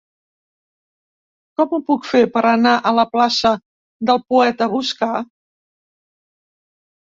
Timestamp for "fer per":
2.13-2.43